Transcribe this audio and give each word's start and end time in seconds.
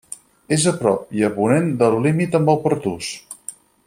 És 0.55 0.63
a 0.71 0.73
prop 0.77 1.11
i 1.19 1.27
a 1.27 1.29
ponent 1.37 1.69
del 1.83 1.99
límit 2.09 2.39
amb 2.43 2.53
el 2.55 2.59
Pertús. 2.65 3.11